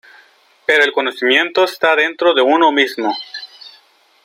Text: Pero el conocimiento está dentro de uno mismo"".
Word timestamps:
Pero 0.65 0.83
el 0.83 0.93
conocimiento 0.93 1.63
está 1.63 1.95
dentro 1.95 2.33
de 2.33 2.41
uno 2.41 2.71
mismo"". 2.71 3.13